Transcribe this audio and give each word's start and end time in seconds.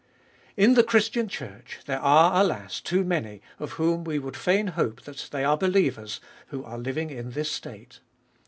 In 0.57 0.73
the 0.73 0.83
Christian 0.83 1.27
Church, 1.27 1.77
there 1.85 1.99
are, 1.99 2.41
alas, 2.41 2.81
too 2.81 3.03
many, 3.03 3.39
of 3.59 3.73
whom 3.73 4.03
we 4.03 4.17
would 4.17 4.35
fain 4.35 4.69
hope 4.69 5.01
that 5.03 5.27
they 5.29 5.43
are 5.43 5.57
believers, 5.59 6.19
who 6.47 6.63
are 6.63 6.79
living 6.79 7.11
in 7.11 7.33
this 7.33 7.51
state. 7.51 7.99